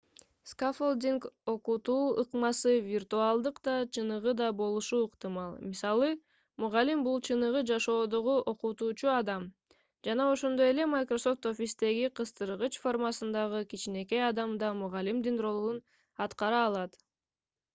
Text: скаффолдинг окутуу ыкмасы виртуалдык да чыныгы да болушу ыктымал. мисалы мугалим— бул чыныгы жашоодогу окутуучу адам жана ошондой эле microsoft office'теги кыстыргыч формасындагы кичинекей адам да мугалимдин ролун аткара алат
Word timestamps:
скаффолдинг 0.49 1.21
окутуу 1.53 2.05
ыкмасы 2.21 2.71
виртуалдык 2.93 3.57
да 3.67 3.75
чыныгы 3.95 4.31
да 4.39 4.47
болушу 4.61 5.01
ыктымал. 5.07 5.51
мисалы 5.69 6.09
мугалим— 6.63 6.99
бул 7.07 7.19
чыныгы 7.27 7.61
жашоодогу 7.71 8.35
окутуучу 8.53 9.07
адам 9.19 9.43
жана 10.09 10.25
ошондой 10.33 10.71
эле 10.71 10.89
microsoft 10.95 11.43
office'теги 11.51 12.09
кыстыргыч 12.21 12.73
формасындагы 12.87 13.61
кичинекей 13.75 14.23
адам 14.31 14.49
да 14.61 14.67
мугалимдин 14.81 15.39
ролун 15.47 15.79
аткара 16.27 16.59
алат 16.71 16.91